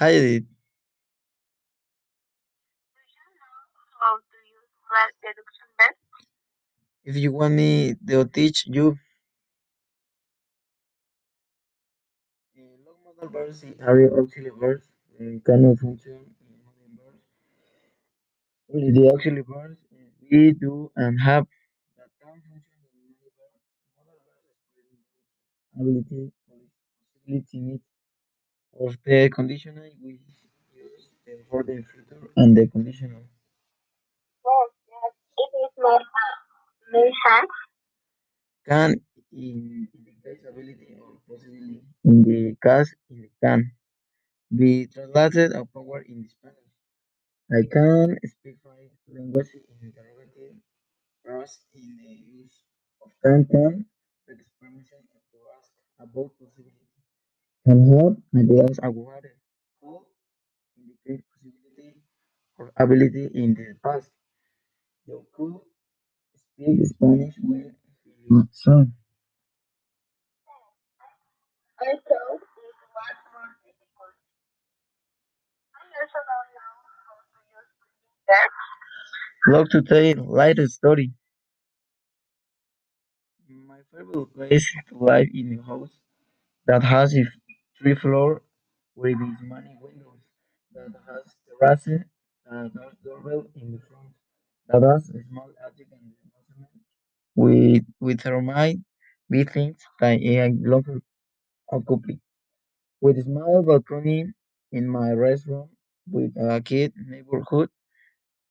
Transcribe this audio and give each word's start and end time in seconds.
Hi, 0.00 0.10
Edith. 0.16 0.46
How 4.00 4.16
to 4.16 4.36
use 4.48 4.70
flag 4.88 5.10
deduction 5.22 5.68
best? 5.78 5.98
If 7.04 7.16
you 7.16 7.32
want 7.32 7.54
me 7.54 7.94
to 8.08 8.24
teach 8.24 8.66
you, 8.66 8.96
uh, 12.58 12.62
log 12.86 12.96
modal 13.04 13.28
verbs 13.34 13.62
in 13.64 13.74
area 13.90 14.08
auxiliary 14.18 14.56
verbs 14.60 14.86
uh, 15.20 15.38
cannot 15.46 15.78
function 15.78 16.18
in 16.46 16.52
modal 16.64 16.90
verbs. 16.98 17.24
Only 18.72 18.90
the 18.92 19.10
auxiliary 19.12 19.42
verbs 19.46 19.80
uh, 19.92 19.96
be, 20.30 20.52
do, 20.52 20.90
and 20.96 21.20
have 21.20 21.46
that 21.98 22.10
can 22.22 22.40
function 22.48 22.78
in 22.94 23.00
many 23.04 23.28
verbs. 23.36 23.60
Modal 23.96 24.18
verbs 24.26 24.60
ability, 25.78 26.32
possibility, 26.48 27.58
need, 27.60 27.80
of 28.78 28.96
the 29.04 29.30
conditional 29.30 29.84
which 30.00 30.20
use 30.74 31.08
the 31.26 31.36
future 31.42 32.30
and 32.36 32.56
the 32.56 32.66
conditional. 32.68 33.22
Yes, 34.44 34.68
yes. 34.88 35.12
It 35.38 35.50
is 35.64 35.72
not 35.78 36.02
may 36.92 37.10
have. 37.26 37.46
Can 38.66 38.90
in, 39.32 39.86
in 39.94 40.00
the 40.06 40.14
case 40.24 40.42
ability 40.48 40.96
or 40.98 41.20
possibility. 41.28 41.82
In 42.04 42.22
the 42.22 42.56
case 42.64 42.94
in 43.10 43.20
the 43.22 43.30
can. 43.42 43.60
Be 44.60 44.86
translated 44.86 45.54
or 45.56 45.66
poder 45.66 46.02
in 46.12 46.28
Spanish. 46.28 46.74
I 47.52 47.62
can 47.74 48.18
speak 48.34 48.58
five 48.64 48.90
languages 49.08 49.64
in 49.70 49.78
interrogative 49.88 50.56
phrase 51.24 51.56
in 51.74 51.86
the 51.98 52.12
use 52.40 52.58
of 53.02 53.10
can 53.24 53.46
can 53.46 53.86
with 54.28 54.40
permission 54.60 55.00
to 55.32 55.38
ask 55.58 55.72
about 56.00 56.30
possibility. 56.40 56.89
Can 57.64 57.86
have 57.96 58.16
ideas 58.38 58.78
about 58.82 59.22
could 59.80 60.04
indicate 60.78 61.24
possibility 61.32 61.96
or 62.58 62.72
ability 62.76 63.30
in 63.34 63.54
the 63.54 63.74
past. 63.84 64.10
You 65.06 65.26
could 65.34 65.60
speak 66.36 66.86
Spanish 66.86 67.34
when 67.42 67.74
you 68.28 68.48
son. 68.52 68.92
I 71.80 71.84
thought 71.84 72.04
to 72.04 72.38
use 72.38 72.44
that. 78.28 78.48
Love 79.48 79.68
to 79.70 79.82
tell 79.82 80.02
light 80.16 80.58
story. 80.68 81.12
My 83.66 83.80
favorite 83.92 84.32
place 84.34 84.72
to 84.88 84.96
live 84.98 85.28
in 85.34 85.58
a 85.58 85.62
house 85.62 85.90
that 86.66 86.84
has 86.84 87.16
a 87.16 87.24
three 87.80 87.96
floor 87.96 88.42
with 88.96 89.18
many 89.42 89.76
windows, 89.82 90.20
that 90.74 90.92
has 91.08 91.24
terrace, 91.60 92.04
that 92.46 92.72
has 92.82 92.94
doorbell 93.04 93.46
in 93.56 93.72
the 93.72 93.80
front, 93.88 94.10
that 94.68 94.82
has 94.82 95.10
a 95.10 95.22
small 95.30 95.50
attic 95.66 95.88
and 95.92 96.12
basement 96.34 96.70
with 97.36 97.84
with 98.00 98.20
thermite 98.22 98.78
things 99.52 99.78
like 100.00 100.20
a 100.22 100.50
local 100.72 100.98
occupy, 101.72 102.14
with 103.00 103.18
a 103.18 103.22
small 103.24 103.62
balcony 103.62 104.26
in 104.72 104.88
my 104.88 105.10
restroom, 105.24 105.68
with 106.10 106.32
a 106.36 106.60
kid 106.62 106.92
neighborhood 106.96 107.70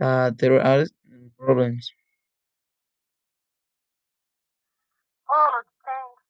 that 0.00 0.38
there 0.38 0.60
are 0.62 0.86
problems. 1.38 1.92
Oh, 5.28 5.62
thanks. 5.84 6.22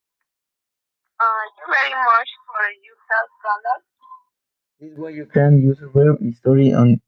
Uh, 1.21 1.45
you 1.57 1.73
very 1.73 1.95
much 2.05 2.29
self 3.09 3.31
conduct. 3.45 3.85
This 4.81 4.99
way 4.99 5.13
you 5.15 5.27
can 5.27 5.63
use 5.63 5.81
a 5.81 5.89
real 5.89 6.17
story 6.35 6.73
on 6.73 7.01